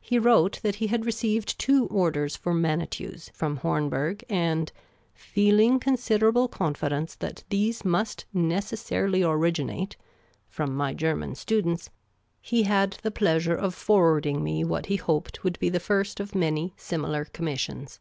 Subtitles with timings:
[0.00, 4.22] He wrote that he had received two orders for M an i tons from Hornberg;
[4.28, 4.70] and"
[5.34, 9.96] feehng considerable confidence that these must necessarily originate"
[10.48, 11.90] from my German students,
[12.40, 16.32] he had the pleasure of forwarding me what he hoped would be the first of
[16.36, 17.98] many similar conunissions.